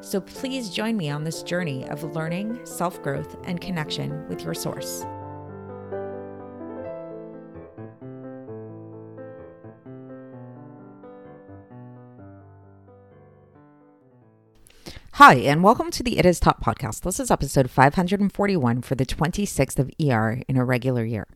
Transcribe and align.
So 0.00 0.20
please 0.20 0.70
join 0.70 0.96
me 0.96 1.10
on 1.10 1.24
this 1.24 1.42
journey 1.42 1.88
of 1.88 2.02
learning, 2.14 2.60
self 2.64 3.02
growth, 3.02 3.36
and 3.44 3.60
connection 3.60 4.28
with 4.28 4.42
your 4.42 4.54
source. 4.54 5.04
Hi, 15.18 15.36
and 15.36 15.62
welcome 15.62 15.92
to 15.92 16.02
the 16.02 16.18
It 16.18 16.26
Is 16.26 16.40
Taught 16.40 16.60
podcast. 16.60 17.02
This 17.02 17.20
is 17.20 17.30
episode 17.30 17.70
541 17.70 18.82
for 18.82 18.96
the 18.96 19.06
26th 19.06 19.78
of 19.78 19.90
ER 20.04 20.42
in 20.48 20.56
a 20.56 20.64
regular 20.64 21.04
year. 21.04 21.28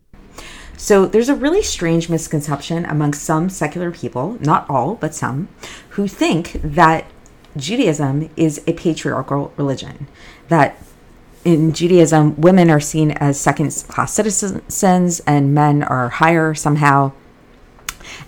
So, 0.77 1.07
there's 1.07 1.29
a 1.29 1.35
really 1.37 1.63
strange 1.63 2.09
misconception 2.09 2.85
among 2.85 3.15
some 3.15 3.49
secular 3.49 3.93
people, 3.93 4.37
not 4.41 4.69
all, 4.69 4.97
but 4.97 5.15
some, 5.15 5.49
who 5.91 6.09
think 6.09 6.61
that 6.63 7.07
Judaism 7.59 8.31
is 8.37 8.63
a 8.67 8.73
patriarchal 8.73 9.53
religion. 9.57 10.09
That 10.49 10.83
in 11.45 11.73
Judaism, 11.73 12.41
women 12.41 12.71
are 12.71 12.81
seen 12.81 13.13
as 13.13 13.41
second 13.41 13.73
class 13.89 14.13
citizens 14.13 15.21
and 15.21 15.55
men 15.55 15.83
are 15.83 16.09
higher 16.09 16.55
somehow. 16.55 17.13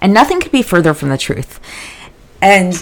And 0.01 0.13
nothing 0.13 0.41
could 0.41 0.53
be 0.53 0.63
further 0.63 0.95
from 0.95 1.09
the 1.09 1.19
truth. 1.19 1.61
And 2.41 2.75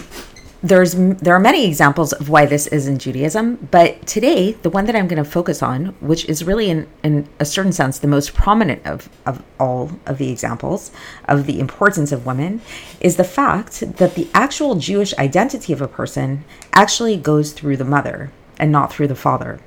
there's 0.62 0.94
there 0.94 1.34
are 1.34 1.40
many 1.40 1.66
examples 1.66 2.12
of 2.12 2.28
why 2.28 2.44
this 2.44 2.66
is 2.66 2.88
in 2.88 2.98
Judaism, 2.98 3.68
but 3.70 4.04
today 4.06 4.52
the 4.52 4.70
one 4.70 4.86
that 4.86 4.96
I'm 4.96 5.06
going 5.06 5.22
to 5.22 5.30
focus 5.30 5.62
on, 5.62 5.86
which 6.00 6.24
is 6.24 6.44
really 6.44 6.68
in, 6.68 6.88
in 7.04 7.28
a 7.38 7.44
certain 7.44 7.72
sense 7.72 7.98
the 7.98 8.08
most 8.08 8.34
prominent 8.34 8.84
of, 8.84 9.08
of 9.24 9.42
all 9.60 9.92
of 10.06 10.18
the 10.18 10.30
examples 10.30 10.90
of 11.26 11.46
the 11.46 11.60
importance 11.60 12.10
of 12.10 12.26
women, 12.26 12.60
is 13.00 13.16
the 13.16 13.24
fact 13.24 13.80
that 13.98 14.16
the 14.16 14.28
actual 14.34 14.74
Jewish 14.74 15.14
identity 15.14 15.72
of 15.72 15.80
a 15.80 15.88
person 15.88 16.44
actually 16.72 17.16
goes 17.16 17.52
through 17.52 17.76
the 17.76 17.84
mother 17.84 18.32
and 18.58 18.72
not 18.72 18.92
through 18.92 19.08
the 19.08 19.14
father. 19.14 19.60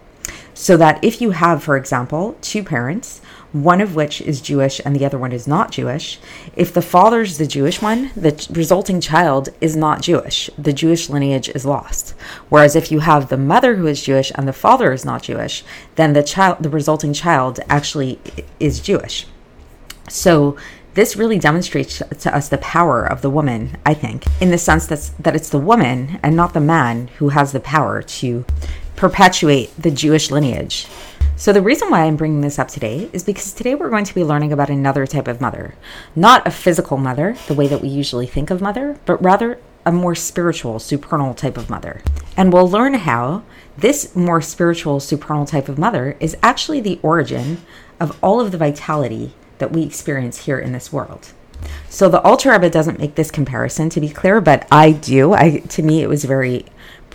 So 0.53 0.75
that 0.77 1.01
if 1.03 1.21
you 1.21 1.31
have, 1.31 1.63
for 1.63 1.77
example, 1.77 2.37
two 2.41 2.63
parents, 2.63 3.21
one 3.51 3.81
of 3.81 3.95
which 3.95 4.21
is 4.21 4.41
Jewish 4.41 4.79
and 4.85 4.95
the 4.95 5.05
other 5.05 5.17
one 5.17 5.31
is 5.31 5.47
not 5.47 5.71
Jewish, 5.71 6.19
if 6.55 6.73
the 6.73 6.81
father's 6.81 7.37
the 7.37 7.47
Jewish 7.47 7.81
one, 7.81 8.11
the 8.15 8.47
resulting 8.51 9.01
child 9.01 9.49
is 9.59 9.75
not 9.75 10.01
Jewish. 10.01 10.49
The 10.57 10.73
Jewish 10.73 11.09
lineage 11.09 11.49
is 11.49 11.65
lost. 11.65 12.11
Whereas 12.49 12.75
if 12.75 12.91
you 12.91 12.99
have 12.99 13.29
the 13.29 13.37
mother 13.37 13.75
who 13.75 13.87
is 13.87 14.03
Jewish 14.03 14.31
and 14.35 14.47
the 14.47 14.53
father 14.53 14.93
is 14.93 15.03
not 15.03 15.23
Jewish, 15.23 15.63
then 15.95 16.13
the 16.13 16.23
child, 16.23 16.63
the 16.63 16.69
resulting 16.69 17.13
child 17.13 17.59
actually 17.69 18.19
is 18.59 18.79
Jewish. 18.79 19.27
So 20.07 20.57
this 20.93 21.15
really 21.15 21.39
demonstrates 21.39 22.01
to 22.19 22.35
us 22.35 22.49
the 22.49 22.57
power 22.57 23.05
of 23.05 23.21
the 23.21 23.29
woman, 23.29 23.77
I 23.85 23.93
think, 23.93 24.25
in 24.41 24.51
the 24.51 24.57
sense 24.57 24.87
that's, 24.87 25.09
that 25.09 25.35
it's 25.35 25.49
the 25.49 25.57
woman 25.57 26.19
and 26.21 26.35
not 26.35 26.53
the 26.53 26.59
man 26.59 27.07
who 27.17 27.29
has 27.29 27.51
the 27.51 27.61
power 27.61 28.01
to 28.01 28.45
perpetuate 28.97 29.71
the 29.81 29.91
Jewish 29.91 30.31
lineage. 30.31 30.87
So, 31.41 31.51
the 31.51 31.63
reason 31.63 31.89
why 31.89 32.03
I'm 32.03 32.17
bringing 32.17 32.41
this 32.41 32.59
up 32.59 32.67
today 32.67 33.09
is 33.13 33.23
because 33.23 33.51
today 33.51 33.73
we're 33.73 33.89
going 33.89 34.05
to 34.05 34.13
be 34.13 34.23
learning 34.23 34.53
about 34.53 34.69
another 34.69 35.07
type 35.07 35.27
of 35.27 35.41
mother. 35.41 35.73
Not 36.15 36.45
a 36.45 36.51
physical 36.51 36.97
mother, 36.97 37.35
the 37.47 37.55
way 37.55 37.65
that 37.65 37.81
we 37.81 37.87
usually 37.87 38.27
think 38.27 38.51
of 38.51 38.61
mother, 38.61 38.99
but 39.07 39.19
rather 39.23 39.57
a 39.83 39.91
more 39.91 40.13
spiritual, 40.13 40.77
supernal 40.77 41.33
type 41.33 41.57
of 41.57 41.67
mother. 41.67 42.03
And 42.37 42.53
we'll 42.53 42.69
learn 42.69 42.93
how 42.93 43.41
this 43.75 44.15
more 44.15 44.39
spiritual, 44.39 44.99
supernal 44.99 45.47
type 45.47 45.67
of 45.67 45.79
mother 45.79 46.15
is 46.19 46.37
actually 46.43 46.79
the 46.79 46.99
origin 47.01 47.63
of 47.99 48.15
all 48.21 48.39
of 48.39 48.51
the 48.51 48.59
vitality 48.59 49.33
that 49.57 49.71
we 49.71 49.81
experience 49.81 50.45
here 50.45 50.59
in 50.59 50.73
this 50.73 50.93
world. 50.93 51.33
So 51.89 52.07
the 52.07 52.21
Alter 52.21 52.51
Rebbe 52.51 52.69
doesn't 52.69 52.99
make 52.99 53.15
this 53.15 53.31
comparison 53.31 53.89
to 53.89 53.99
be 53.99 54.09
clear, 54.09 54.41
but 54.41 54.67
I 54.71 54.91
do. 54.91 55.33
I 55.33 55.57
to 55.69 55.81
me 55.81 56.03
it 56.03 56.07
was 56.07 56.23
very 56.23 56.65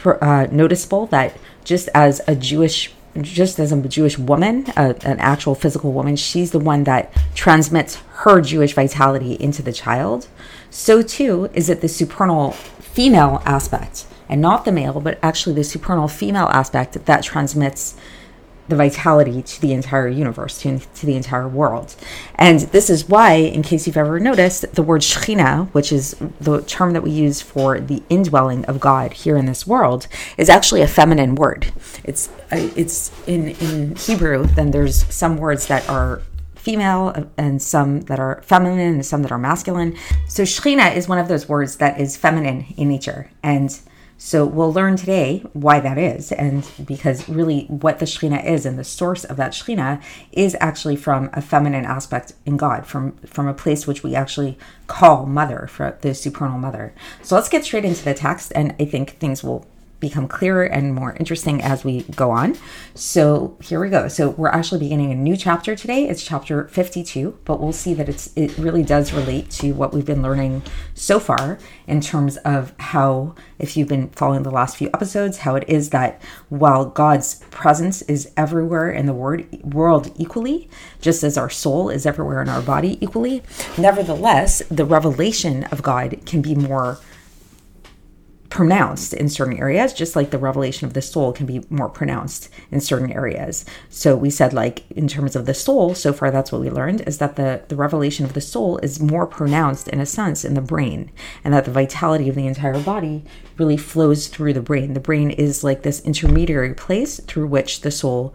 uh, 0.04 0.48
noticeable 0.50 1.06
that 1.06 1.36
just 1.62 1.88
as 1.94 2.20
a 2.26 2.34
Jewish 2.34 2.92
just 3.24 3.58
as 3.58 3.72
a 3.72 3.80
Jewish 3.88 4.18
woman, 4.18 4.66
a, 4.76 4.94
an 5.04 5.18
actual 5.18 5.54
physical 5.54 5.92
woman, 5.92 6.16
she's 6.16 6.50
the 6.50 6.58
one 6.58 6.84
that 6.84 7.12
transmits 7.34 7.96
her 7.96 8.40
Jewish 8.40 8.74
vitality 8.74 9.34
into 9.34 9.62
the 9.62 9.72
child. 9.72 10.28
So 10.70 11.02
too 11.02 11.50
is 11.54 11.68
it 11.68 11.80
the 11.80 11.88
supernal 11.88 12.52
female 12.52 13.42
aspect, 13.44 14.06
and 14.28 14.40
not 14.40 14.64
the 14.64 14.72
male, 14.72 15.00
but 15.00 15.18
actually 15.22 15.54
the 15.54 15.64
supernal 15.64 16.08
female 16.08 16.46
aspect 16.46 17.04
that 17.04 17.22
transmits 17.22 17.96
the 18.68 18.76
vitality 18.76 19.42
to 19.42 19.60
the 19.60 19.72
entire 19.72 20.08
universe, 20.08 20.60
to, 20.62 20.78
to 20.78 21.06
the 21.06 21.16
entire 21.16 21.48
world. 21.48 21.94
And 22.34 22.60
this 22.60 22.90
is 22.90 23.08
why, 23.08 23.34
in 23.34 23.62
case 23.62 23.86
you've 23.86 23.96
ever 23.96 24.18
noticed, 24.20 24.74
the 24.74 24.82
word 24.82 25.02
Shechina, 25.02 25.68
which 25.70 25.92
is 25.92 26.16
the 26.40 26.62
term 26.62 26.92
that 26.92 27.02
we 27.02 27.10
use 27.10 27.40
for 27.40 27.80
the 27.80 28.02
indwelling 28.08 28.64
of 28.66 28.80
God 28.80 29.12
here 29.12 29.36
in 29.36 29.46
this 29.46 29.66
world, 29.66 30.08
is 30.36 30.48
actually 30.48 30.82
a 30.82 30.88
feminine 30.88 31.34
word. 31.34 31.72
It's 32.04 32.28
uh, 32.52 32.70
it's 32.76 33.12
in 33.26 33.48
in 33.48 33.96
Hebrew. 33.96 34.46
Then 34.46 34.70
there's 34.70 35.06
some 35.14 35.36
words 35.36 35.66
that 35.66 35.88
are 35.88 36.22
female 36.66 37.30
and 37.36 37.62
some 37.62 38.00
that 38.02 38.18
are 38.18 38.42
feminine 38.42 38.94
and 38.94 39.06
some 39.06 39.22
that 39.22 39.30
are 39.30 39.38
masculine. 39.38 39.96
So 40.26 40.42
Shechina 40.42 40.96
is 40.96 41.08
one 41.08 41.18
of 41.18 41.28
those 41.28 41.48
words 41.48 41.76
that 41.76 42.00
is 42.00 42.16
feminine 42.16 42.66
in 42.76 42.88
nature 42.88 43.30
and 43.42 43.78
so 44.18 44.46
we'll 44.46 44.72
learn 44.72 44.96
today 44.96 45.44
why 45.52 45.80
that 45.80 45.98
is, 45.98 46.32
and 46.32 46.68
because 46.84 47.28
really 47.28 47.64
what 47.66 47.98
the 47.98 48.06
Shekhinah 48.06 48.44
is 48.44 48.64
and 48.64 48.78
the 48.78 48.84
source 48.84 49.24
of 49.24 49.36
that 49.36 49.52
Shekhinah 49.52 50.02
is 50.32 50.56
actually 50.60 50.96
from 50.96 51.30
a 51.32 51.42
feminine 51.42 51.84
aspect 51.84 52.32
in 52.44 52.56
God, 52.56 52.86
from 52.86 53.12
from 53.18 53.46
a 53.46 53.54
place 53.54 53.86
which 53.86 54.02
we 54.02 54.14
actually 54.14 54.58
call 54.86 55.26
mother, 55.26 55.66
for 55.66 55.98
the 56.00 56.14
supernal 56.14 56.58
mother. 56.58 56.94
So 57.22 57.34
let's 57.34 57.48
get 57.48 57.64
straight 57.64 57.84
into 57.84 58.04
the 58.04 58.14
text, 58.14 58.52
and 58.54 58.74
I 58.80 58.86
think 58.86 59.18
things 59.18 59.44
will 59.44 59.66
become 60.00 60.28
clearer 60.28 60.64
and 60.64 60.94
more 60.94 61.14
interesting 61.14 61.62
as 61.62 61.84
we 61.84 62.02
go 62.14 62.30
on. 62.30 62.56
So 62.94 63.56
here 63.62 63.80
we 63.80 63.88
go. 63.88 64.08
So 64.08 64.30
we're 64.30 64.48
actually 64.48 64.80
beginning 64.80 65.10
a 65.10 65.14
new 65.14 65.36
chapter 65.36 65.74
today. 65.74 66.08
It's 66.08 66.22
chapter 66.24 66.68
52, 66.68 67.38
but 67.44 67.60
we'll 67.60 67.72
see 67.72 67.94
that 67.94 68.08
it's 68.08 68.30
it 68.36 68.56
really 68.58 68.82
does 68.82 69.12
relate 69.12 69.50
to 69.52 69.72
what 69.72 69.94
we've 69.94 70.04
been 70.04 70.22
learning 70.22 70.62
so 70.94 71.18
far 71.18 71.58
in 71.86 72.00
terms 72.00 72.36
of 72.38 72.74
how 72.78 73.34
if 73.58 73.76
you've 73.76 73.88
been 73.88 74.08
following 74.10 74.42
the 74.42 74.50
last 74.50 74.76
few 74.76 74.88
episodes, 74.92 75.38
how 75.38 75.56
it 75.56 75.64
is 75.68 75.90
that 75.90 76.20
while 76.48 76.84
God's 76.84 77.36
presence 77.50 78.02
is 78.02 78.30
everywhere 78.36 78.90
in 78.90 79.06
the 79.06 79.14
word, 79.14 79.46
world 79.62 80.12
equally, 80.16 80.68
just 81.00 81.22
as 81.22 81.38
our 81.38 81.50
soul 81.50 81.88
is 81.88 82.04
everywhere 82.04 82.42
in 82.42 82.48
our 82.48 82.62
body 82.62 82.98
equally, 83.00 83.42
nevertheless, 83.78 84.62
the 84.70 84.84
revelation 84.84 85.64
of 85.64 85.82
God 85.82 86.20
can 86.26 86.42
be 86.42 86.54
more 86.54 86.98
pronounced 88.48 89.12
in 89.12 89.28
certain 89.28 89.58
areas, 89.58 89.92
just 89.92 90.16
like 90.16 90.30
the 90.30 90.38
revelation 90.38 90.86
of 90.86 90.94
the 90.94 91.02
soul 91.02 91.32
can 91.32 91.46
be 91.46 91.62
more 91.68 91.88
pronounced 91.88 92.48
in 92.70 92.80
certain 92.80 93.10
areas. 93.10 93.64
So 93.88 94.16
we 94.16 94.30
said, 94.30 94.52
like, 94.52 94.90
in 94.90 95.08
terms 95.08 95.34
of 95.34 95.46
the 95.46 95.54
soul, 95.54 95.94
so 95.94 96.12
far 96.12 96.30
that's 96.30 96.52
what 96.52 96.60
we 96.60 96.70
learned, 96.70 97.02
is 97.02 97.18
that 97.18 97.36
the, 97.36 97.62
the 97.68 97.76
revelation 97.76 98.24
of 98.24 98.34
the 98.34 98.40
soul 98.40 98.78
is 98.78 99.00
more 99.00 99.26
pronounced 99.26 99.88
in 99.88 100.00
a 100.00 100.06
sense 100.06 100.44
in 100.44 100.54
the 100.54 100.60
brain, 100.60 101.10
and 101.44 101.52
that 101.52 101.64
the 101.64 101.70
vitality 101.70 102.28
of 102.28 102.34
the 102.34 102.46
entire 102.46 102.80
body 102.80 103.24
really 103.58 103.76
flows 103.76 104.28
through 104.28 104.52
the 104.52 104.60
brain. 104.60 104.94
The 104.94 105.00
brain 105.00 105.30
is 105.30 105.64
like 105.64 105.82
this 105.82 106.00
intermediary 106.02 106.74
place 106.74 107.20
through 107.20 107.48
which 107.48 107.80
the 107.80 107.90
soul 107.90 108.34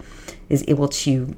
is 0.50 0.66
able 0.68 0.88
to 0.88 1.36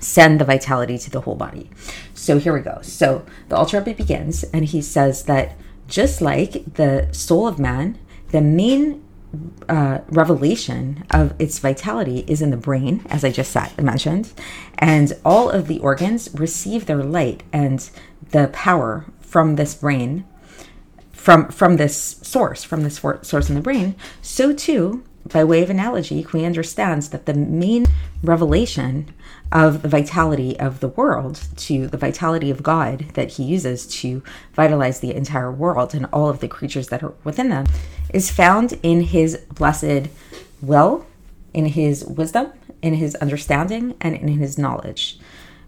send 0.00 0.40
the 0.40 0.44
vitality 0.44 0.98
to 0.98 1.10
the 1.10 1.22
whole 1.22 1.36
body. 1.36 1.70
So 2.14 2.38
here 2.38 2.52
we 2.52 2.60
go. 2.60 2.80
So 2.82 3.24
the 3.48 3.56
Rebbe 3.56 3.94
begins, 3.94 4.44
and 4.44 4.64
he 4.64 4.82
says 4.82 5.24
that 5.24 5.56
just 5.88 6.20
like 6.20 6.74
the 6.74 7.08
soul 7.12 7.46
of 7.46 7.58
man, 7.58 7.98
the 8.30 8.40
main 8.40 9.02
uh, 9.68 9.98
revelation 10.08 11.04
of 11.10 11.34
its 11.38 11.58
vitality 11.58 12.24
is 12.26 12.40
in 12.42 12.50
the 12.50 12.56
brain, 12.56 13.04
as 13.10 13.24
I 13.24 13.30
just 13.30 13.52
said, 13.52 13.76
mentioned, 13.82 14.32
and 14.78 15.12
all 15.24 15.50
of 15.50 15.66
the 15.66 15.78
organs 15.80 16.30
receive 16.34 16.86
their 16.86 17.02
light 17.02 17.42
and 17.52 17.88
the 18.30 18.48
power 18.48 19.06
from 19.20 19.56
this 19.56 19.74
brain, 19.74 20.24
from 21.12 21.48
from 21.48 21.76
this 21.76 21.96
source, 22.22 22.64
from 22.64 22.82
this 22.82 22.98
for- 22.98 23.22
source 23.22 23.48
in 23.48 23.54
the 23.54 23.60
brain. 23.60 23.94
So 24.22 24.52
too, 24.52 25.04
by 25.28 25.44
way 25.44 25.62
of 25.62 25.70
analogy, 25.70 26.26
we 26.32 26.44
understand 26.44 27.02
that 27.04 27.26
the 27.26 27.34
main 27.34 27.86
revelation 28.22 29.12
of 29.52 29.82
the 29.82 29.88
vitality 29.88 30.58
of 30.58 30.80
the 30.80 30.88
world 30.88 31.40
to 31.56 31.86
the 31.86 31.96
vitality 31.96 32.50
of 32.50 32.62
God 32.62 33.06
that 33.14 33.32
he 33.32 33.44
uses 33.44 33.86
to 33.86 34.22
vitalize 34.54 35.00
the 35.00 35.14
entire 35.14 35.52
world 35.52 35.94
and 35.94 36.06
all 36.12 36.28
of 36.28 36.40
the 36.40 36.48
creatures 36.48 36.88
that 36.88 37.02
are 37.02 37.14
within 37.24 37.48
them 37.48 37.66
is 38.12 38.30
found 38.30 38.78
in 38.82 39.02
his 39.02 39.38
blessed 39.54 40.08
will, 40.60 41.06
in 41.54 41.66
his 41.66 42.04
wisdom, 42.04 42.52
in 42.82 42.94
his 42.94 43.14
understanding, 43.16 43.94
and 44.00 44.16
in 44.16 44.28
his 44.28 44.58
knowledge 44.58 45.18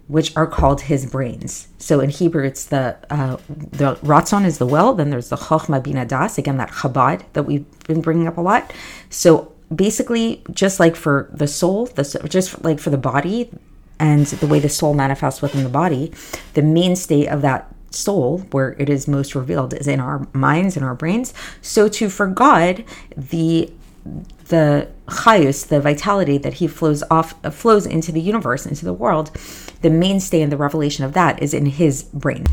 which 0.09 0.35
are 0.35 0.47
called 0.47 0.81
his 0.81 1.05
brains. 1.05 1.67
So 1.77 1.99
in 1.99 2.09
Hebrew, 2.09 2.43
it's 2.43 2.65
the 2.65 2.97
uh, 3.11 3.37
the 3.47 3.95
ratzon 3.97 4.43
is 4.43 4.57
the 4.57 4.65
will. 4.65 4.95
Then 4.95 5.11
there's 5.11 5.29
the 5.29 5.35
chokhmah 5.35 5.83
bina 5.83 6.03
das. 6.03 6.39
Again, 6.39 6.57
that 6.57 6.71
chabad 6.71 7.21
that 7.33 7.43
we've 7.43 7.65
been 7.85 8.01
bringing 8.01 8.27
up 8.27 8.37
a 8.37 8.41
lot. 8.41 8.73
So 9.11 9.53
basically, 9.73 10.43
just 10.51 10.79
like 10.79 10.95
for 10.95 11.29
the 11.31 11.47
soul, 11.47 11.85
the 11.85 12.03
just 12.27 12.63
like 12.63 12.79
for 12.79 12.89
the 12.89 12.97
body, 12.97 13.51
and 13.99 14.25
the 14.25 14.47
way 14.47 14.59
the 14.59 14.69
soul 14.69 14.93
manifests 14.93 15.41
within 15.41 15.63
the 15.63 15.69
body, 15.69 16.11
the 16.53 16.61
mainstay 16.61 17.25
of 17.27 17.41
that 17.41 17.73
soul, 17.91 18.39
where 18.51 18.75
it 18.79 18.89
is 18.89 19.07
most 19.07 19.35
revealed, 19.35 19.73
is 19.73 19.87
in 19.87 19.99
our 19.99 20.27
minds 20.33 20.75
and 20.75 20.85
our 20.85 20.95
brains. 20.95 21.33
So 21.61 21.87
too 21.89 22.09
for 22.09 22.27
God, 22.27 22.83
the 23.15 23.71
the 24.49 24.87
chayus, 25.07 25.67
the 25.67 25.79
vitality 25.79 26.37
that 26.37 26.55
he 26.55 26.67
flows 26.67 27.03
off, 27.09 27.33
flows 27.53 27.85
into 27.85 28.11
the 28.11 28.21
universe, 28.21 28.65
into 28.65 28.85
the 28.85 28.93
world, 28.93 29.31
the 29.81 29.89
mainstay 29.89 30.41
and 30.41 30.51
the 30.51 30.57
revelation 30.57 31.05
of 31.05 31.13
that 31.13 31.41
is 31.41 31.53
in 31.53 31.65
his 31.65 32.03
brain. 32.03 32.45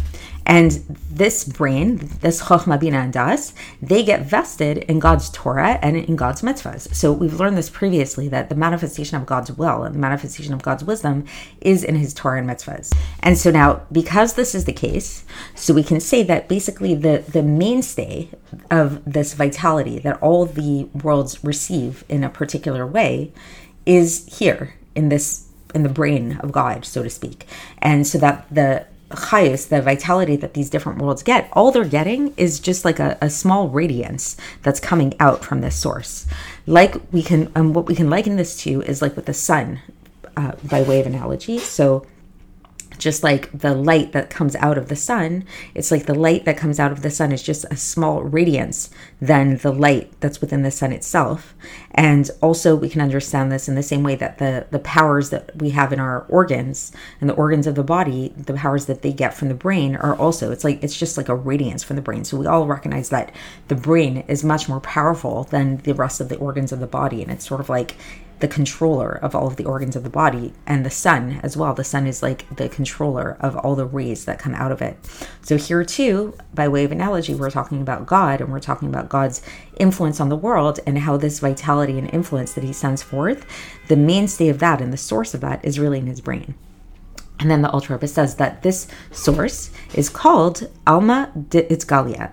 And 0.48 0.70
this 1.10 1.43
brain, 1.43 1.96
this 2.20 2.43
Chokhmah 2.43 2.78
Bina 2.78 2.98
and 2.98 3.12
Das, 3.12 3.52
they 3.82 4.04
get 4.04 4.22
vested 4.22 4.78
in 4.78 5.00
God's 5.00 5.28
Torah 5.31 5.78
and 5.82 5.96
in 5.96 6.14
God's 6.14 6.43
mitzvahs. 6.43 6.94
So 6.94 7.12
we've 7.12 7.40
learned 7.40 7.58
this 7.58 7.69
previously 7.69 8.28
that 8.28 8.49
the 8.49 8.54
manifestation 8.54 9.16
of 9.16 9.26
God's 9.26 9.50
will 9.50 9.82
and 9.82 9.92
the 9.92 9.99
manifestation 9.99 10.54
of 10.54 10.62
God's 10.62 10.84
wisdom 10.84 11.25
is 11.60 11.82
in 11.82 11.96
his 11.96 12.14
Torah 12.14 12.38
and 12.38 12.49
mitzvahs. 12.49 12.96
And 13.20 13.37
so 13.37 13.50
now, 13.50 13.82
because 13.90 14.34
this 14.34 14.54
is 14.54 14.66
the 14.66 14.72
case, 14.72 15.25
so 15.56 15.75
we 15.75 15.82
can 15.82 15.99
say 15.99 16.22
that 16.22 16.49
basically 16.49 16.94
the, 16.94 17.25
the 17.28 17.42
mainstay 17.42 18.31
of 18.70 19.04
this 19.04 19.34
vitality 19.34 19.99
that 19.99 20.22
all 20.22 20.46
the 20.46 20.84
worlds 21.02 21.42
receive 21.42 21.86
in 22.09 22.25
a 22.25 22.29
particular 22.29 22.87
way 22.87 23.33
is 23.85 24.27
here 24.38 24.75
in 24.94 25.09
this 25.09 25.47
in 25.75 25.83
the 25.83 25.88
brain 25.88 26.38
of 26.38 26.53
God, 26.53 26.85
so 26.85 27.03
to 27.03 27.11
speak. 27.11 27.47
And 27.79 28.06
so 28.06 28.19
that 28.19 28.47
the 28.50 28.87
chayus, 29.11 29.69
the 29.69 29.83
vitality 29.83 30.37
that 30.37 30.55
these 30.55 30.71
different 30.71 30.99
worlds 30.99 31.23
get, 31.23 31.49
all 31.53 31.71
they're 31.71 31.85
getting 31.85 32.35
is 32.37 32.59
just 32.61 32.85
like 32.85 32.99
a, 32.99 33.19
a 33.21 33.31
small 33.31 33.69
radiance 33.69 34.37
that's 34.62 34.81
coming 34.81 35.15
out 35.21 35.44
from 35.44 35.61
this 35.61 35.77
source. 35.77 36.27
Like 36.67 36.97
we 37.12 37.23
can, 37.23 37.53
um, 37.55 37.73
what 37.73 37.87
we 37.87 37.94
can 37.94 38.11
liken 38.11 38.37
this 38.37 38.56
to 38.62 38.83
is 38.83 39.03
like 39.03 39.17
with 39.17 39.27
the 39.27 39.35
sun, 39.35 39.81
uh, 40.37 40.53
by 40.65 40.83
way 40.83 41.00
of 41.00 41.06
analogy. 41.06 41.59
So 41.59 42.06
just 42.98 43.22
like 43.22 43.50
the 43.52 43.75
light 43.75 44.12
that 44.12 44.31
comes 44.31 44.56
out 44.56 44.78
of 44.78 44.88
the 44.88 44.96
sun, 44.96 45.44
it's 45.75 45.90
like 45.90 46.06
the 46.06 46.14
light 46.14 46.44
that 46.44 46.56
comes 46.56 46.78
out 46.78 46.93
of 46.93 47.02
the 47.02 47.10
sun 47.10 47.32
is 47.32 47.43
just 47.43 47.64
a 47.70 47.76
small 47.76 48.22
radiance 48.22 48.90
than 49.20 49.56
the 49.58 49.72
light 49.72 50.12
that's 50.20 50.40
within 50.40 50.62
the 50.62 50.70
sun 50.70 50.93
itself. 50.93 51.54
And 51.93 52.31
also, 52.43 52.76
we 52.76 52.88
can 52.88 53.00
understand 53.00 53.50
this 53.50 53.69
in 53.69 53.75
the 53.75 53.82
same 53.82 54.02
way 54.02 54.16
that 54.16 54.38
the, 54.38 54.66
the 54.70 54.78
powers 54.78 55.31
that 55.31 55.56
we 55.56 55.70
have 55.70 55.93
in 55.93 56.00
our 56.00 56.26
organs 56.28 56.93
and 57.20 57.31
the 57.31 57.34
organs 57.34 57.66
of 57.66 57.75
the 57.75 57.82
body, 57.82 58.32
the 58.37 58.54
powers 58.54 58.87
that 58.87 59.02
they 59.02 59.12
get 59.12 59.34
from 59.34 59.49
the 59.49 59.54
brain, 59.54 59.96
are 59.96 60.14
also, 60.16 60.50
it's 60.50 60.64
like, 60.64 60.82
it's 60.82 60.99
just 60.99 61.16
like 61.16 61.28
a 61.28 61.34
radiance 61.34 61.82
from 61.82 61.96
the 61.96 62.02
brain. 62.02 62.25
So 62.25 62.37
we 62.37 62.46
all 62.46 62.66
recognize 62.66 63.08
that 63.10 63.32
the 63.69 63.75
brain 63.75 64.25
is 64.28 64.44
much 64.44 64.69
more 64.69 64.81
powerful 64.81 65.44
than 65.44 65.78
the 65.78 65.94
rest 65.94 66.20
of 66.20 66.28
the 66.28 66.37
organs 66.37 66.72
of 66.72 66.81
the 66.81 66.87
body. 66.87 67.22
And 67.22 67.31
it's 67.31 67.46
sort 67.46 67.60
of 67.60 67.69
like, 67.69 67.96
the 68.41 68.49
controller 68.49 69.12
of 69.12 69.35
all 69.35 69.47
of 69.47 69.56
the 69.56 69.65
organs 69.65 69.97
of 69.97 70.03
the 70.03 70.11
body 70.11 70.53
and 70.67 70.85
the 70.85 70.91
sun 70.91 71.41
as 71.43 71.56
well. 71.56 71.75
The 71.75 71.85
sun 71.85 72.06
is 72.06 72.23
like 72.23 72.56
the 72.56 72.69
controller 72.69 73.37
of 73.41 73.56
all 73.56 73.75
the 73.75 73.87
rays 73.87 74.25
that 74.27 74.38
come 74.38 74.55
out 74.55 74.73
of 74.73 74.83
it. 74.83 74.99
So, 75.43 75.56
here 75.56 75.85
too, 75.85 76.35
by 76.55 76.69
way 76.69 76.85
of 76.85 76.93
analogy, 76.93 77.35
we're 77.35 77.50
talking 77.50 77.81
about 77.81 78.06
God 78.06 78.41
and 78.41 78.50
we're 78.50 78.61
talking 78.61 78.88
about 78.88 79.09
God's 79.09 79.43
influence 79.79 80.21
on 80.21 80.29
the 80.29 80.37
world 80.37 80.81
and 80.87 80.99
how 80.99 81.17
this 81.17 81.38
vitality 81.38 81.99
and 81.99 82.12
influence 82.12 82.53
that 82.55 82.65
he 82.65 82.73
sends 82.73 83.03
forth, 83.03 83.47
the 83.88 83.97
mainstay 83.97 84.49
of 84.49 84.59
that 84.59 84.81
and 84.81 84.93
the 84.93 84.99
source 84.99 85.35
of 85.35 85.41
that 85.41 85.65
is 85.65 85.79
really 85.79 85.99
in 85.99 86.06
his 86.06 86.21
brain. 86.21 86.55
And 87.38 87.50
then 87.50 87.62
the 87.62 87.87
Rebbe 87.88 88.09
says 88.09 88.37
that 88.37 88.62
this 88.62 88.88
source 89.11 89.71
is 89.94 90.09
called 90.09 90.69
Alma 90.87 91.33
d'Itgalya. 91.49 92.33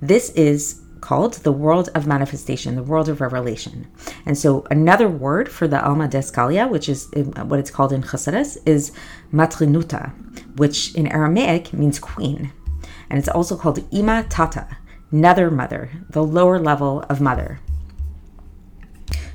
This 0.00 0.30
is 0.30 0.80
called 1.04 1.34
the 1.44 1.52
world 1.52 1.90
of 1.94 2.06
manifestation, 2.06 2.76
the 2.76 2.82
world 2.82 3.10
of 3.10 3.20
revelation. 3.20 3.86
And 4.24 4.38
so 4.38 4.66
another 4.70 5.06
word 5.06 5.50
for 5.50 5.68
the 5.68 5.84
Alma 5.86 6.08
d'Itgalya, 6.08 6.70
which 6.70 6.88
is 6.88 7.10
what 7.50 7.58
it's 7.58 7.70
called 7.70 7.92
in 7.92 8.02
Chassidus, 8.02 8.56
is 8.64 8.90
Matronita, 9.30 10.12
which 10.58 10.94
in 10.94 11.06
Aramaic 11.06 11.74
means 11.74 11.98
queen. 11.98 12.54
And 13.10 13.18
it's 13.18 13.28
also 13.28 13.54
called 13.54 13.84
Ima 13.92 14.24
Tata, 14.30 14.78
nether 15.12 15.50
mother, 15.50 15.90
the 16.08 16.24
lower 16.24 16.58
level 16.58 17.04
of 17.10 17.20
mother. 17.20 17.60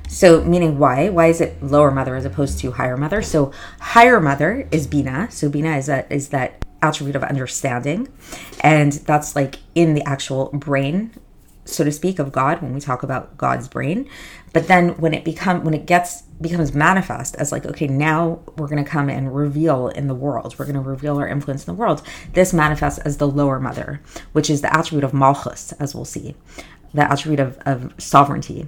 So, 0.08 0.42
meaning 0.42 0.76
why? 0.76 1.08
Why 1.08 1.28
is 1.28 1.40
it 1.40 1.62
lower 1.62 1.92
mother 1.92 2.16
as 2.16 2.24
opposed 2.24 2.58
to 2.58 2.72
higher 2.72 2.96
mother? 2.96 3.22
So, 3.22 3.52
higher 3.78 4.20
mother 4.20 4.66
is 4.72 4.88
Bina. 4.88 5.28
So, 5.30 5.48
Bina 5.48 5.76
is 5.76 5.86
that 5.86 6.10
is 6.10 6.30
that 6.30 6.64
attribute 6.82 7.14
of 7.14 7.22
understanding, 7.22 8.08
and 8.58 8.92
that's 9.10 9.36
like 9.36 9.60
in 9.76 9.94
the 9.94 10.02
actual 10.02 10.50
brain 10.52 11.12
so 11.64 11.84
to 11.84 11.92
speak 11.92 12.18
of 12.18 12.32
god 12.32 12.62
when 12.62 12.74
we 12.74 12.80
talk 12.80 13.02
about 13.02 13.36
god's 13.36 13.68
brain. 13.68 14.08
But 14.52 14.66
then 14.66 14.90
when 15.00 15.14
it 15.14 15.24
become 15.24 15.64
when 15.64 15.74
it 15.74 15.86
gets 15.86 16.22
becomes 16.40 16.74
manifest 16.74 17.36
as 17.36 17.52
like 17.52 17.66
okay 17.66 17.86
now 17.86 18.40
we're 18.56 18.68
going 18.68 18.82
to 18.82 18.90
come 18.90 19.08
and 19.08 19.34
reveal 19.34 19.88
in 19.88 20.06
the 20.06 20.14
world. 20.14 20.58
We're 20.58 20.64
going 20.64 20.74
to 20.74 20.80
reveal 20.80 21.18
our 21.18 21.28
influence 21.28 21.66
in 21.66 21.74
the 21.74 21.78
world. 21.78 22.02
This 22.32 22.52
manifests 22.52 22.98
as 23.00 23.18
the 23.18 23.28
lower 23.28 23.60
mother 23.60 24.00
which 24.32 24.50
is 24.50 24.60
the 24.60 24.76
attribute 24.76 25.04
of 25.04 25.14
malchus 25.14 25.72
as 25.72 25.94
we'll 25.94 26.04
see 26.04 26.34
the 26.92 27.10
attribute 27.10 27.40
of, 27.40 27.58
of 27.66 27.94
sovereignty. 27.98 28.66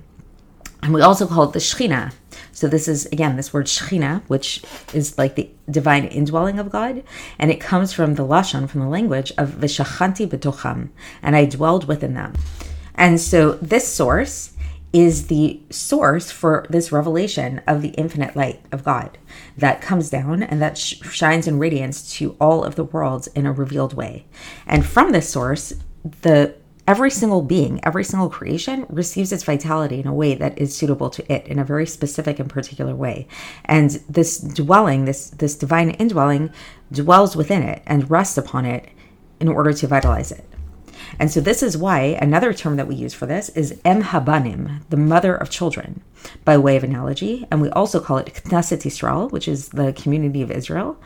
And 0.83 0.93
we 0.93 1.01
also 1.01 1.27
call 1.27 1.45
it 1.45 1.53
the 1.53 1.61
Shechina. 1.61 2.13
So 2.51 2.67
this 2.67 2.89
is 2.89 3.07
again 3.07 3.37
this 3.37 3.53
word 3.53 3.67
Shechina, 3.67 4.23
which 4.27 4.63
is 4.93 5.17
like 5.17 5.37
the 5.37 5.49
divine 5.71 6.05
indwelling 6.07 6.59
of 6.59 6.71
God, 6.71 7.05
and 7.39 7.51
it 7.51 7.61
comes 7.61 7.93
from 7.93 8.15
the 8.15 8.25
lashon, 8.25 8.69
from 8.69 8.81
the 8.81 8.89
language 8.89 9.33
of 9.39 9.51
V'shachanti 9.51 10.27
betocham, 10.27 10.91
and 11.23 11.37
I 11.37 11.45
dwelled 11.45 11.87
within 11.87 12.15
them. 12.15 12.35
And 12.95 13.21
so 13.21 13.53
this 13.53 13.87
source 13.87 14.53
is 14.93 15.29
the 15.29 15.61
source 15.71 16.31
for 16.31 16.67
this 16.69 16.93
revelation 16.93 17.63
of 17.67 17.81
the 17.81 17.91
infinite 17.91 18.37
light 18.37 18.61
of 18.71 18.85
God 18.85 19.17
that 19.57 19.81
comes 19.81 20.11
down 20.11 20.43
and 20.43 20.61
that 20.61 20.77
sh- 20.77 21.01
shines 21.11 21.49
in 21.49 21.59
radiance 21.59 22.13
to 22.17 22.37
all 22.39 22.63
of 22.63 22.75
the 22.75 22.85
worlds 22.85 23.27
in 23.29 23.47
a 23.47 23.53
revealed 23.53 23.95
way. 23.95 24.27
And 24.67 24.85
from 24.85 25.13
this 25.13 25.31
source, 25.31 25.73
the 26.21 26.55
every 26.87 27.11
single 27.11 27.43
being, 27.43 27.81
every 27.85 28.05
single 28.05 28.29
creation 28.29 28.85
receives 28.89 29.33
its 29.33 29.45
vitality 29.45 30.01
in 30.01 30.07
a 30.07 30.13
way 30.13 30.35
that 30.35 30.59
is 30.59 30.77
suitable 30.77 31.09
to 31.09 31.33
it 31.33 31.47
in 31.47 31.59
a 31.59 31.65
very 31.65 31.87
specific 31.87 32.39
and 32.39 32.51
particular 32.51 32.95
way. 32.95 33.27
And 33.65 33.91
this 34.09 34.39
dwelling, 34.39 35.07
this 35.07 35.31
this 35.31 35.57
divine 35.57 35.91
indwelling 35.93 36.51
dwells 36.91 37.35
within 37.35 37.63
it 37.63 37.83
and 37.87 38.11
rests 38.11 38.37
upon 38.37 38.67
it 38.67 38.89
in 39.41 39.49
order 39.49 39.73
to 39.73 39.87
vitalize 39.87 40.33
it. 40.33 40.45
And 41.19 41.31
so 41.31 41.41
this 41.41 41.63
is 41.63 41.77
why 41.77 42.19
another 42.21 42.53
term 42.53 42.77
that 42.77 42.89
we 42.89 42.95
use 42.95 43.15
for 43.15 43.27
this 43.27 43.49
is 43.51 43.81
Em 43.85 44.03
Habanim, 44.03 44.83
the 44.91 44.97
mother 44.97 45.35
of 45.35 45.51
children, 45.51 46.03
by 46.45 46.57
way 46.57 46.77
of 46.77 46.85
analogy. 46.85 47.47
And 47.51 47.61
we 47.61 47.71
also 47.71 48.01
call 48.01 48.19
it 48.19 48.27
Knesset 48.45 48.83
Yisrael, 48.83 49.31
which 49.31 49.49
is 49.49 49.71
the 49.71 49.93
community 49.93 50.43
of 50.43 50.51
Israel. 50.51 50.99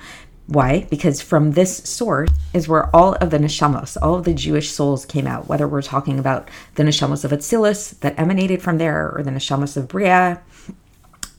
Why? 0.47 0.87
Because 0.91 1.21
from 1.21 1.53
this 1.53 1.79
source 1.79 2.31
is 2.55 2.69
where 2.69 2.95
all 2.95 3.15
of 3.17 3.31
the 3.31 3.39
neshamos, 3.39 3.97
all 4.01 4.15
of 4.15 4.25
the 4.25 4.35
Jewish 4.35 4.71
souls 4.71 5.05
came 5.05 5.27
out, 5.27 5.49
whether 5.49 5.67
we're 5.67 5.83
talking 5.83 6.21
about 6.21 6.49
the 6.77 6.85
neshamos 6.85 7.25
of 7.25 7.33
Atzilus 7.33 7.99
that 8.01 8.19
emanated 8.19 8.63
from 8.63 8.79
there 8.79 9.11
or 9.11 9.25
the 9.25 9.33
neshamos 9.33 9.77
of 9.77 9.89
Bria 9.89 10.41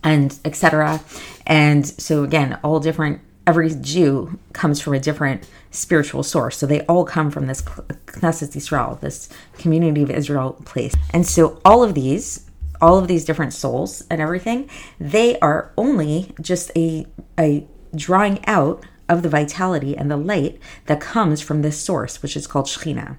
and 0.03 0.37
etc. 0.43 1.01
And 1.45 1.85
so 1.85 2.23
again, 2.23 2.59
all 2.63 2.81
different 2.81 3.21
every 3.47 3.73
Jew 3.73 4.37
comes 4.51 4.81
from 4.81 4.93
a 4.93 4.99
different 4.99 5.49
spiritual 5.71 6.21
source. 6.21 6.57
So 6.57 6.67
they 6.67 6.81
all 6.81 7.05
come 7.05 7.31
from 7.31 7.47
this 7.47 7.61
Knesset 7.61 8.55
Israel, 8.55 8.99
this 9.01 9.29
community 9.57 10.03
of 10.03 10.11
Israel 10.11 10.53
place. 10.65 10.93
And 11.13 11.25
so 11.25 11.59
all 11.63 11.83
of 11.83 11.93
these, 11.93 12.49
all 12.81 12.97
of 12.97 13.07
these 13.07 13.23
different 13.25 13.53
souls 13.53 14.03
and 14.11 14.21
everything, 14.21 14.69
they 14.99 15.39
are 15.39 15.71
only 15.77 16.33
just 16.41 16.71
a, 16.75 17.07
a 17.39 17.65
drawing 17.95 18.45
out 18.45 18.85
of 19.07 19.23
the 19.23 19.29
vitality 19.29 19.95
and 19.95 20.11
the 20.11 20.17
light 20.17 20.59
that 20.87 20.99
comes 20.99 21.39
from 21.41 21.61
this 21.61 21.79
source, 21.79 22.21
which 22.21 22.35
is 22.35 22.45
called 22.45 22.65
Shekhinah, 22.65 23.15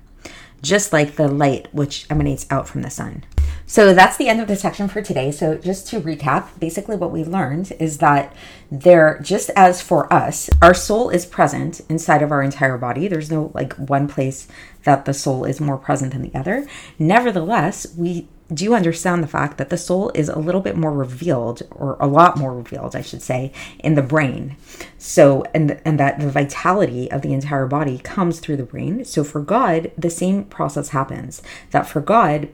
just 0.61 0.93
like 0.93 1.17
the 1.17 1.29
light 1.29 1.73
which 1.73 2.07
emanates 2.11 2.47
out 2.51 2.69
from 2.69 2.83
the 2.83 2.91
sun. 2.91 3.25
So 3.69 3.93
that's 3.93 4.17
the 4.17 4.29
end 4.29 4.41
of 4.41 4.49
the 4.49 4.57
section 4.57 4.89
for 4.89 5.03
today. 5.03 5.31
So 5.31 5.59
just 5.59 5.87
to 5.89 6.01
recap, 6.01 6.59
basically 6.59 6.97
what 6.97 7.13
we 7.13 7.23
learned 7.23 7.71
is 7.79 7.99
that 7.99 8.35
there, 8.71 9.21
just 9.23 9.51
as 9.55 9.83
for 9.83 10.11
us, 10.11 10.49
our 10.63 10.73
soul 10.73 11.11
is 11.11 11.27
present 11.27 11.83
inside 11.91 12.23
of 12.23 12.33
our 12.33 12.43
entire 12.43 12.79
body. 12.79 13.09
There's 13.09 13.31
no 13.31 13.53
like 13.53 13.75
one 13.75 14.09
place 14.09 14.49
that 14.85 15.05
the 15.05 15.13
soul 15.13 15.45
is 15.45 15.61
more 15.61 15.77
present 15.77 16.15
than 16.15 16.23
the 16.23 16.35
other. 16.35 16.67
Nevertheless, 16.99 17.87
we 17.95 18.27
do 18.53 18.75
understand 18.75 19.23
the 19.23 19.29
fact 19.29 19.59
that 19.59 19.69
the 19.69 19.77
soul 19.77 20.11
is 20.15 20.31
a 20.31 20.39
little 20.39 20.63
bit 20.63 20.75
more 20.75 20.93
revealed, 20.93 21.63
or 21.71 21.99
a 22.01 22.07
lot 22.07 22.39
more 22.39 22.55
revealed, 22.55 22.97
I 22.97 23.03
should 23.03 23.21
say, 23.21 23.53
in 23.81 23.95
the 23.95 24.03
brain. 24.03 24.57
So, 24.97 25.45
and 25.55 25.79
and 25.85 26.01
that 26.01 26.19
the 26.21 26.31
vitality 26.31 27.11
of 27.11 27.21
the 27.21 27.35
entire 27.35 27.67
body 27.67 27.99
comes 27.99 28.41
through 28.41 28.57
the 28.57 28.63
brain. 28.63 29.05
So, 29.05 29.23
for 29.23 29.43
God, 29.43 29.93
the 29.99 30.09
same 30.09 30.45
process 30.45 30.89
happens. 30.89 31.43
That 31.73 31.87
for 31.87 32.01
God, 32.01 32.49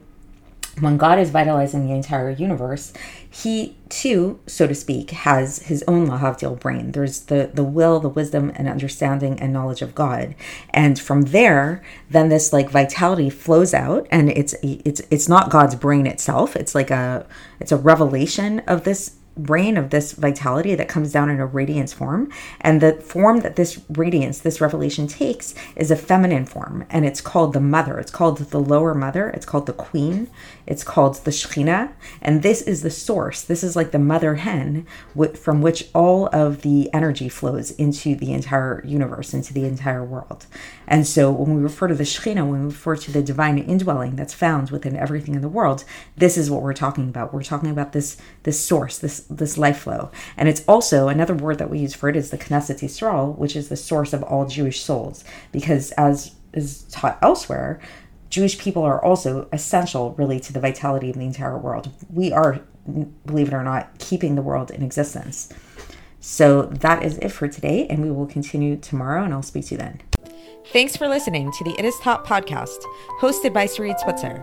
when 0.81 0.97
God 0.97 1.19
is 1.19 1.31
vitalizing 1.31 1.87
the 1.87 1.95
entire 1.95 2.31
universe, 2.31 2.93
he 3.31 3.76
too, 3.88 4.40
so 4.47 4.66
to 4.66 4.75
speak, 4.75 5.11
has 5.11 5.61
his 5.61 5.85
own 5.87 6.09
Lahavdil 6.09 6.59
brain. 6.59 6.93
There's 6.93 7.21
the, 7.23 7.50
the 7.52 7.62
will, 7.62 8.00
the 8.00 8.09
wisdom, 8.09 8.52
and 8.57 8.69
understanding 8.69 9.38
and 9.38 9.52
knowledge 9.52 9.83
of 9.83 9.95
God. 9.95 10.35
And 10.71 10.99
from 10.99 11.23
there, 11.23 11.83
then 12.11 12.28
this 12.28 12.52
like 12.52 12.71
vitality 12.71 13.31
flows 13.31 13.73
out 13.73 14.07
and 14.11 14.31
it's 14.31 14.54
it's 14.62 15.00
it's 15.11 15.28
not 15.28 15.50
God's 15.50 15.76
brain 15.76 16.07
itself. 16.07 16.57
It's 16.57 16.75
like 16.75 16.90
a 16.90 17.26
it's 17.61 17.73
a 17.73 17.76
revelation 17.76 18.61
of 18.61 18.85
this 18.85 19.16
brain 19.37 19.76
of 19.76 19.91
this 19.91 20.12
vitality 20.12 20.75
that 20.75 20.88
comes 20.88 21.12
down 21.12 21.31
in 21.31 21.41
a 21.41 21.47
radiance 21.47 21.93
form. 21.93 22.31
And 22.61 22.81
the 22.81 22.95
form 22.95 23.41
that 23.41 23.57
this 23.57 23.81
radiance, 23.88 24.38
this 24.38 24.61
revelation 24.61 25.07
takes 25.07 25.55
is 25.76 25.91
a 25.91 25.97
feminine 25.97 26.47
form. 26.47 26.85
And 26.91 27.05
it's 27.05 27.21
called 27.21 27.53
the 27.53 27.61
mother. 27.61 27.99
It's 27.99 28.11
called 28.11 28.38
the 28.38 28.61
lower 28.61 28.95
mother. 28.95 29.31
It's 29.31 29.47
called 29.47 29.67
the 29.67 29.73
queen. 29.73 30.29
It's 30.67 30.85
called 30.85 31.17
the 31.25 31.31
Shekhinah. 31.31 31.93
And 32.23 32.43
this 32.43 32.62
is 32.62 32.83
the 32.83 32.91
source. 32.91 33.43
This 33.43 33.64
is 33.64 33.76
like 33.76 33.91
the 33.91 33.99
mother 33.99 34.37
hen 34.37 34.87
from 35.35 35.62
which 35.62 35.88
all 35.95 36.29
of 36.33 36.62
the 36.62 36.93
energy 36.93 37.29
flows 37.29 37.71
into 37.73 38.14
the 38.14 38.33
entire 38.33 38.83
universe, 38.85 39.35
into 39.35 39.53
the 39.53 39.64
entire 39.64 40.05
world. 40.05 40.47
And 40.87 41.07
so 41.07 41.31
when 41.31 41.57
we 41.57 41.62
refer 41.62 41.88
to 41.88 41.95
the 41.95 42.05
Shekhinah, 42.05 42.49
when 42.49 42.61
we 42.61 42.67
refer 42.67 42.97
to 42.97 43.12
the 43.12 43.23
divine 43.23 43.59
indwelling 43.59 44.17
that's 44.17 44.35
found 44.35 44.71
within 44.71 44.97
everything 44.97 45.35
in 45.35 45.41
the 45.41 45.49
world, 45.49 45.85
this 46.17 46.37
is 46.37 46.50
what 46.50 46.62
we're 46.62 46.73
talking 46.75 47.09
about. 47.09 47.33
We're 47.33 47.43
talking 47.43 47.71
about 47.71 47.93
this, 47.93 48.17
this 48.43 48.64
source, 48.64 48.99
this 48.99 49.24
this 49.31 49.59
life 49.59 49.78
flow. 49.78 50.11
And 50.37 50.49
it's 50.49 50.64
also 50.66 51.09
another 51.09 51.35
word 51.35 51.59
that 51.59 51.71
we 51.71 51.78
use 51.78 51.95
for 51.95 52.09
it 52.09 52.16
is 52.16 52.31
the 52.31 52.38
Knesset 52.38 52.81
Yisrael, 52.81 53.37
which 53.37 53.57
is 53.57 53.69
the 53.69 53.76
source 53.76 54.12
of 54.12 54.23
all 54.23 54.47
Jewish 54.47 54.83
souls. 54.83 55.25
Because 55.52 55.93
as 55.93 56.35
is 56.52 56.83
taught 56.85 57.19
elsewhere, 57.21 57.81
Jewish 58.31 58.59
people 58.59 58.83
are 58.83 59.04
also 59.04 59.49
essential 59.52 60.12
really 60.19 60.40
to 60.40 60.52
the 60.52 60.61
vitality 60.61 61.11
of 61.11 61.16
the 61.16 61.25
entire 61.25 61.59
world. 61.59 61.90
We 62.11 62.33
are, 62.33 62.61
believe 63.26 63.49
it 63.49 63.54
or 63.54 63.62
not, 63.62 63.99
keeping 63.99 64.35
the 64.35 64.43
world 64.43 64.71
in 64.71 64.83
existence. 64.83 65.52
So 66.21 66.62
that 66.62 67.04
is 67.04 67.19
it 67.19 67.28
for 67.28 67.49
today, 67.49 67.87
and 67.88 68.02
we 68.02 68.11
will 68.11 68.26
continue 68.26 68.76
tomorrow, 68.76 69.25
and 69.25 69.35
I'll 69.35 69.43
speak 69.43 69.66
to 69.66 69.75
you 69.75 69.78
then. 69.78 70.00
Thanks 70.73 70.97
for 70.97 71.07
listening 71.07 71.52
to 71.52 71.64
the 71.64 71.78
It 71.78 71.85
Is 71.85 71.95
Taught 72.00 72.25
podcast, 72.25 72.78
hosted 73.21 73.52
by 73.52 73.66
Sarit 73.66 74.00
Switzer. 74.00 74.43